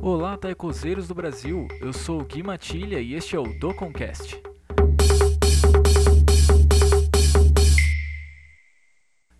[0.00, 1.66] Olá, taicozeiros do Brasil!
[1.80, 4.40] Eu sou Gui Matilha e este é o Doconcast.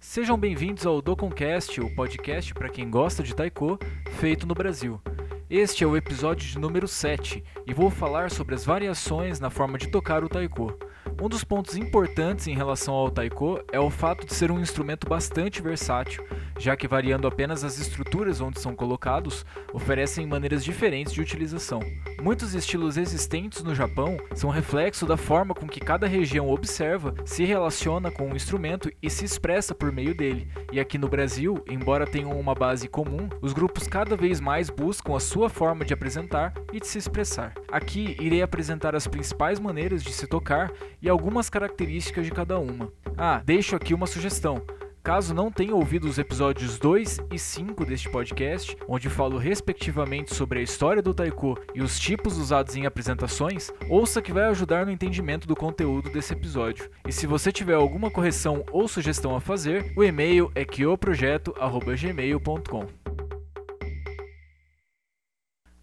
[0.01, 3.79] Sejam bem-vindos ao Doconcast, o podcast para quem gosta de taiko,
[4.19, 5.01] feito no Brasil.
[5.49, 9.79] Este é o episódio de número 7 e vou falar sobre as variações na forma
[9.79, 10.77] de tocar o taiko.
[11.21, 15.09] Um dos pontos importantes em relação ao taiko é o fato de ser um instrumento
[15.09, 16.25] bastante versátil,
[16.59, 21.81] já que variando apenas as estruturas onde são colocados, oferecem maneiras diferentes de utilização.
[22.21, 27.45] Muitos estilos existentes no Japão são reflexo da forma com que cada região observa, se
[27.45, 30.49] relaciona com o instrumento e se expressa por meio dele.
[30.73, 35.15] E aqui no Brasil, embora tenham uma base comum, os grupos cada vez mais buscam
[35.15, 37.55] a sua forma de apresentar e de se expressar.
[37.71, 42.91] Aqui irei apresentar as principais maneiras de se tocar e algumas características de cada uma.
[43.17, 44.63] Ah, deixo aqui uma sugestão.
[45.07, 50.59] Caso não tenha ouvido os episódios 2 e 5 deste podcast, onde falo respectivamente sobre
[50.59, 54.91] a história do taiko e os tipos usados em apresentações, ouça que vai ajudar no
[54.91, 56.91] entendimento do conteúdo desse episódio.
[57.07, 63.16] E se você tiver alguma correção ou sugestão a fazer, o e-mail é kyoprojeto@gmail.com.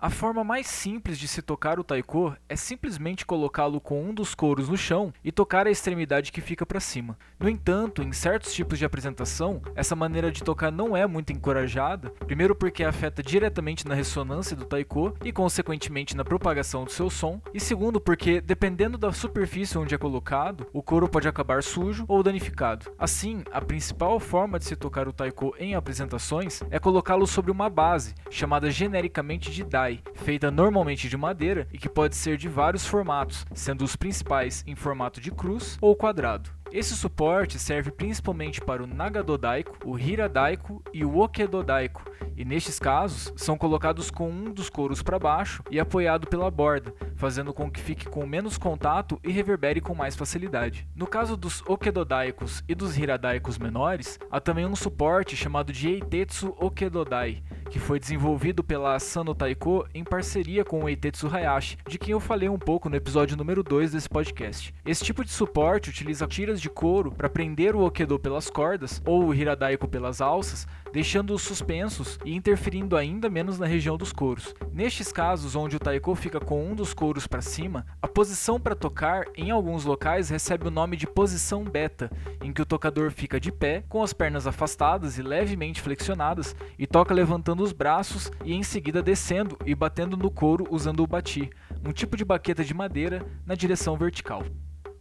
[0.04, 4.36] A forma mais simples de se tocar o taiko é simplesmente colocá-lo com um dos
[4.36, 7.18] couros no chão e tocar a extremidade que fica para cima.
[7.40, 12.10] No entanto, em certos tipos de apresentação, essa maneira de tocar não é muito encorajada,
[12.28, 17.40] primeiro porque afeta diretamente na ressonância do taiko e consequentemente na propagação do seu som,
[17.54, 22.22] e segundo porque, dependendo da superfície onde é colocado, o couro pode acabar sujo ou
[22.22, 22.92] danificado.
[23.00, 27.70] Assim, a principal forma de se tocar o taiko em apresentações é colocá-lo sobre uma
[27.70, 32.86] base, chamada genericamente de dai feita normalmente de madeira e que pode ser de vários
[32.86, 36.50] formatos, sendo os principais em formato de cruz ou quadrado.
[36.72, 42.04] Esse suporte serve principalmente para o Nagadodaiko, o Hiradaiko e o Okedodaiko,
[42.36, 46.92] e nestes casos são colocados com um dos couros para baixo e apoiado pela borda,
[47.16, 50.88] fazendo com que fique com menos contato e reverbere com mais facilidade.
[50.96, 56.56] No caso dos Okedodaikos e dos Hiradaikos menores, há também um suporte chamado de Eitetsu
[56.60, 62.12] Okedodai, que foi desenvolvido pela Asano Taiko em parceria com o Eitetsu Hayashi, de quem
[62.12, 64.72] eu falei um pouco no episódio número 2 desse podcast.
[64.86, 69.26] Esse tipo de suporte utiliza tiras de couro para prender o Okedo pelas cordas ou
[69.26, 74.54] o Hiradaiko pelas alças, deixando-os suspensos e interferindo ainda menos na região dos couros.
[74.72, 78.76] Nestes casos onde o taiko fica com um dos couros para cima, a posição para
[78.76, 82.12] tocar em alguns locais recebe o nome de posição beta,
[82.44, 86.86] em que o tocador fica de pé, com as pernas afastadas e levemente flexionadas, e
[86.86, 91.50] toca levantando os braços e em seguida descendo e batendo no couro usando o bati,
[91.84, 94.44] um tipo de baqueta de madeira na direção vertical.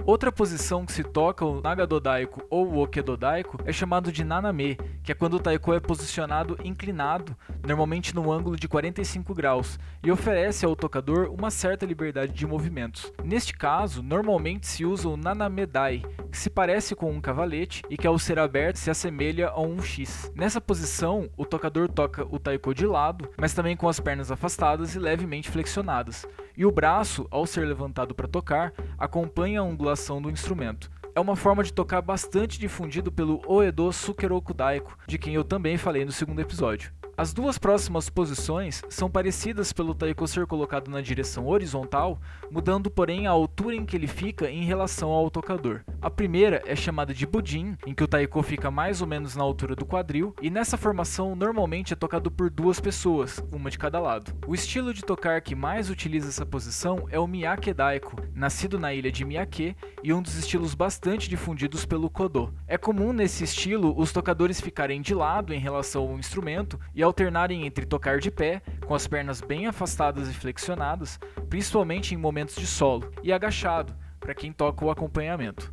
[0.04, 5.12] Outra posição que se toca o Nagadodaiko ou o Okedodaiko é chamado de Naname, que
[5.12, 10.66] é quando o taiko é posicionado inclinado, normalmente no ângulo de 45 graus, e oferece
[10.66, 13.12] ao tocador uma certa liberdade de movimentos.
[13.22, 16.02] Neste caso, normalmente se usa o Nanamedai,
[16.32, 19.80] que se parece com um cavalete e que ao ser aberto se assemelha a um
[19.80, 20.32] X.
[20.34, 24.96] Nessa posição, o tocador toca o taiko de lado, mas também com as pernas afastadas
[24.96, 26.26] e levemente flexionadas,
[26.56, 30.90] e o braço, ao ser levantado para tocar, acompanha a angulação do instrumento.
[31.14, 35.76] É uma forma de tocar bastante difundido pelo Oedo Sukeroku Daiko, de quem eu também
[35.76, 36.90] falei no segundo episódio.
[37.14, 42.18] As duas próximas posições são parecidas pelo taiko ser colocado na direção horizontal,
[42.50, 45.82] mudando porém a altura em que ele fica em relação ao tocador.
[46.00, 49.44] A primeira é chamada de budin, em que o taiko fica mais ou menos na
[49.44, 54.00] altura do quadril, e nessa formação normalmente é tocado por duas pessoas, uma de cada
[54.00, 54.32] lado.
[54.46, 58.92] O estilo de tocar que mais utiliza essa posição é o miyake daiko, nascido na
[58.94, 62.54] ilha de Miyake e um dos estilos bastante difundidos pelo kodo.
[62.66, 67.66] É comum nesse estilo os tocadores ficarem de lado em relação ao instrumento e alternarem
[67.66, 72.66] entre tocar de pé, com as pernas bem afastadas e flexionadas, principalmente em momentos de
[72.66, 75.72] solo, e agachado, para quem toca o acompanhamento.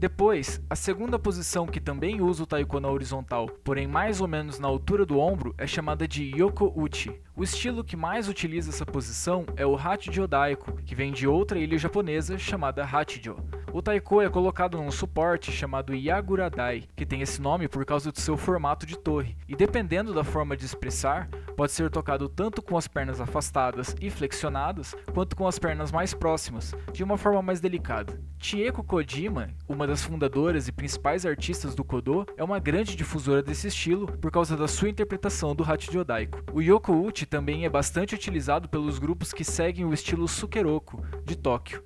[0.00, 4.58] Depois, a segunda posição que também usa o taiko na horizontal, porém mais ou menos
[4.58, 7.20] na altura do ombro, é chamada de Yoko Uchi.
[7.40, 11.58] O estilo que mais utiliza essa posição é o Hachijo Daiko, que vem de outra
[11.58, 13.34] ilha japonesa chamada Hachijo.
[13.72, 18.20] O taiko é colocado num suporte chamado yaguradai, que tem esse nome por causa do
[18.20, 22.76] seu formato de torre, e dependendo da forma de expressar, pode ser tocado tanto com
[22.76, 27.60] as pernas afastadas e flexionadas, quanto com as pernas mais próximas, de uma forma mais
[27.60, 28.20] delicada.
[28.42, 33.68] Chieko Kojima, uma das fundadoras e principais artistas do Kodo, é uma grande difusora desse
[33.68, 36.42] estilo por causa da sua interpretação do Hachijodaiko.
[36.52, 41.36] O Yoko Uchi também é bastante utilizado pelos grupos que seguem o estilo Sukeroku, de
[41.36, 41.82] Tóquio.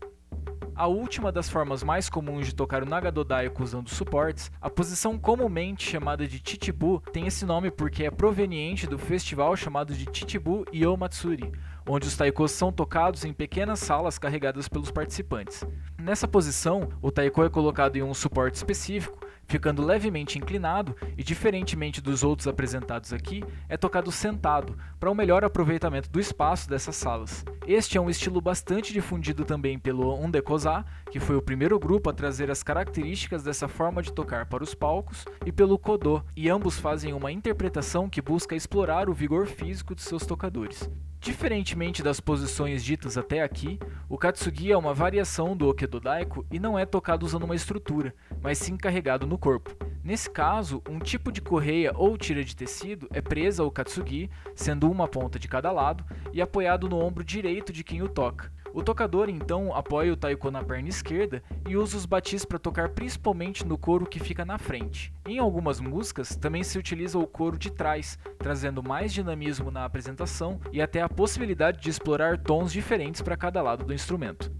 [0.75, 5.88] A última das formas mais comuns de tocar o Nagadodaiko usando suportes, a posição comumente
[5.88, 11.52] chamada de Chichibu tem esse nome porque é proveniente do festival chamado de Chichibu Yomatsuri,
[11.88, 15.62] onde os taikos são tocados em pequenas salas carregadas pelos participantes.
[15.96, 22.00] Nessa posição, o taiko é colocado em um suporte específico ficando levemente inclinado e, diferentemente
[22.00, 27.44] dos outros apresentados aqui, é tocado sentado, para um melhor aproveitamento do espaço dessas salas.
[27.67, 32.12] Este é um estilo bastante difundido também pelo Ondekoza, que foi o primeiro grupo a
[32.12, 36.79] trazer as características dessa forma de tocar para os palcos, e pelo Kodo, e ambos
[36.79, 40.91] fazem uma interpretação que busca explorar o vigor físico de seus tocadores.
[41.25, 43.81] Diferentemente das posições ditas até aqui,
[44.11, 48.59] o Katsugi é uma variação do Okedodaiko e não é tocado usando uma estrutura, mas
[48.59, 49.75] sim carregado no corpo.
[50.05, 54.91] Nesse caso, um tipo de correia ou tira de tecido é presa ao Katsugi, sendo
[54.91, 58.53] uma ponta de cada lado, e apoiado no ombro direito de quem o toca.
[58.75, 62.88] O tocador então apoia o taiko na perna esquerda e usa os batis para tocar
[62.88, 65.15] principalmente no couro que fica na frente.
[65.25, 70.61] Em algumas músicas também se utiliza o couro de trás, trazendo mais dinamismo na apresentação
[70.73, 74.50] e até a possibilidade de explorar tons diferentes para cada lado do instrumento.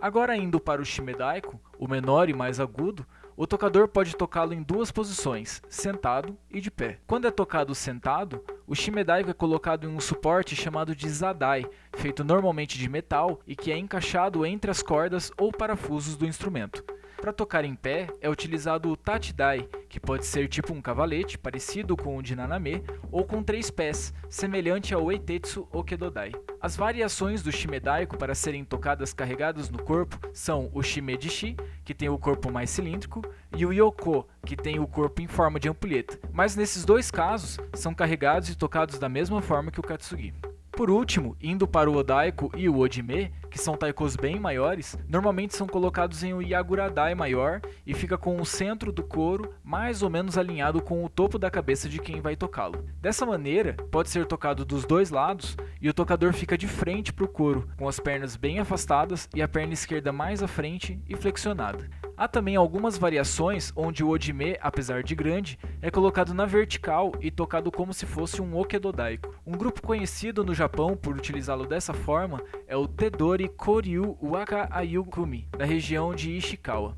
[0.00, 4.62] Agora indo para o shimedaiko, o menor e mais agudo, o tocador pode tocá-lo em
[4.62, 6.98] duas posições, sentado e de pé.
[7.06, 11.64] Quando é tocado sentado, o shimedaiko é colocado em um suporte chamado de zadai,
[11.96, 16.84] feito normalmente de metal e que é encaixado entre as cordas ou parafusos do instrumento.
[17.20, 21.96] Para tocar em pé, é utilizado o tatidai, que pode ser tipo um cavalete, parecido
[21.96, 26.30] com o de naname, ou com três pés, semelhante ao eitetsu okedodai.
[26.60, 32.08] As variações do shimedaiko para serem tocadas carregadas no corpo são o shimedishi, que tem
[32.08, 33.20] o corpo mais cilíndrico,
[33.56, 36.20] e o yoko, que tem o corpo em forma de ampulheta.
[36.32, 40.32] Mas nesses dois casos, são carregados e tocados da mesma forma que o katsugi.
[40.78, 45.56] Por último, indo para o Odaiko e o Ojime, que são taikos bem maiores, normalmente
[45.56, 50.08] são colocados em um Yaguradai maior e fica com o centro do couro mais ou
[50.08, 52.84] menos alinhado com o topo da cabeça de quem vai tocá-lo.
[53.00, 57.24] Dessa maneira, pode ser tocado dos dois lados e o tocador fica de frente para
[57.24, 61.16] o couro, com as pernas bem afastadas e a perna esquerda mais à frente e
[61.16, 61.90] flexionada.
[62.18, 67.30] Há também algumas variações onde o Ojime, apesar de grande, é colocado na vertical e
[67.30, 69.36] tocado como se fosse um Okedodaiko.
[69.46, 75.46] Um grupo conhecido no Japão por utilizá-lo dessa forma é o Tedori Koryu Waka Ayukumi,
[75.56, 76.96] da região de Ishikawa.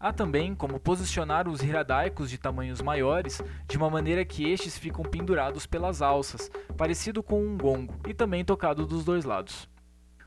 [0.00, 5.04] Há também como posicionar os hiradaikos de tamanhos maiores de uma maneira que estes ficam
[5.04, 9.68] pendurados pelas alças, parecido com um gongo, e também tocado dos dois lados.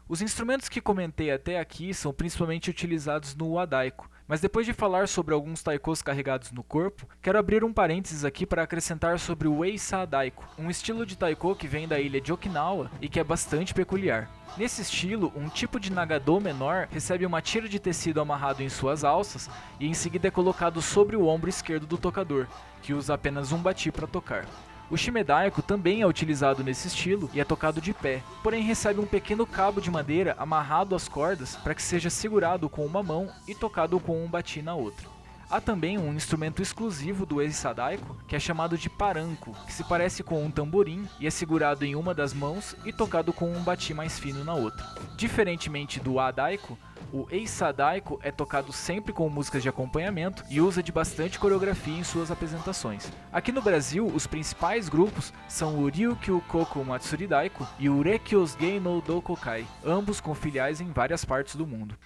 [0.07, 5.07] Os instrumentos que comentei até aqui são principalmente utilizados no wadaiko, mas depois de falar
[5.07, 9.63] sobre alguns taikos carregados no corpo, quero abrir um parênteses aqui para acrescentar sobre o
[9.63, 13.23] Eisa Daiko, um estilo de taiko que vem da ilha de Okinawa e que é
[13.23, 14.29] bastante peculiar.
[14.57, 19.03] Nesse estilo, um tipo de nagado menor recebe uma tira de tecido amarrado em suas
[19.03, 22.47] alças e em seguida é colocado sobre o ombro esquerdo do tocador,
[22.81, 24.45] que usa apenas um bati para tocar.
[24.89, 29.05] O shimedaiko também é utilizado nesse estilo e é tocado de pé, porém recebe um
[29.05, 33.53] pequeno cabo de madeira amarrado às cordas para que seja segurado com uma mão e
[33.53, 35.16] tocado com um bati na outra.
[35.49, 40.21] Há também um instrumento exclusivo do eisadaiko, que é chamado de paranco, que se parece
[40.21, 43.93] com um tamborim e é segurado em uma das mãos e tocado com um bati
[43.93, 44.85] mais fino na outra.
[45.15, 46.77] Diferentemente do adaiko,
[47.13, 52.03] o Eisadaiko é tocado sempre com músicas de acompanhamento e usa de bastante coreografia em
[52.03, 53.09] suas apresentações.
[53.31, 58.81] Aqui no Brasil, os principais grupos são o Ryukyu Koku Matsuri Daiko e o Rekyosgei
[58.81, 61.97] no Dokokai, ambos com filiais em várias partes do mundo.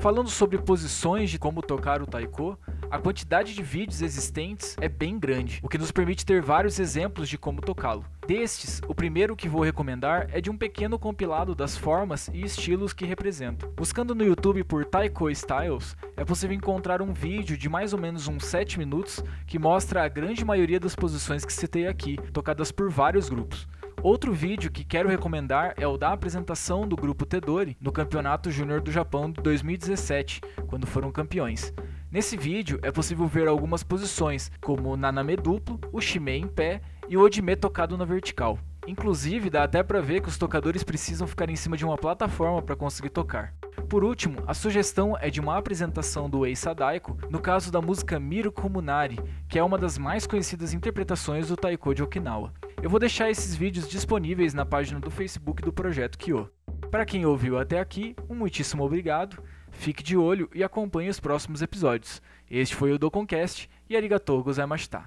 [0.00, 2.58] Falando sobre posições de como tocar o taiko,
[2.90, 7.28] a quantidade de vídeos existentes é bem grande, o que nos permite ter vários exemplos
[7.28, 8.02] de como tocá-lo.
[8.26, 12.94] Destes, o primeiro que vou recomendar é de um pequeno compilado das formas e estilos
[12.94, 13.70] que representam.
[13.76, 18.26] Buscando no YouTube por Taiko Styles, é possível encontrar um vídeo de mais ou menos
[18.26, 22.88] uns 7 minutos que mostra a grande maioria das posições que citei aqui, tocadas por
[22.88, 23.68] vários grupos.
[24.02, 28.80] Outro vídeo que quero recomendar é o da apresentação do grupo Tedori no Campeonato Júnior
[28.80, 31.70] do Japão de 2017, quando foram campeões.
[32.10, 36.80] Nesse vídeo é possível ver algumas posições, como o naname duplo, o shime em pé
[37.10, 38.58] e o ojime tocado na vertical.
[38.86, 42.62] Inclusive, dá até pra ver que os tocadores precisam ficar em cima de uma plataforma
[42.62, 43.52] para conseguir tocar.
[43.86, 48.18] Por último, a sugestão é de uma apresentação do Ei Sadaiko, no caso da música
[48.18, 52.52] Miru Komunari, que é uma das mais conhecidas interpretações do taiko de Okinawa.
[52.82, 56.50] Eu vou deixar esses vídeos disponíveis na página do Facebook do Projeto Kyo.
[56.90, 61.60] Para quem ouviu até aqui, um muitíssimo obrigado, fique de olho e acompanhe os próximos
[61.60, 62.22] episódios.
[62.50, 65.04] Este foi o Doconcast e arigatou gozaimashita.